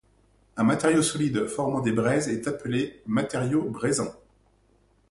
Un 0.57 0.63
matériau 0.63 1.03
solide 1.03 1.45
formant 1.45 1.79
des 1.79 1.91
braises 1.91 2.27
est 2.27 2.47
appelé 2.47 3.03
matériau 3.05 3.69
braisant. 3.69 4.11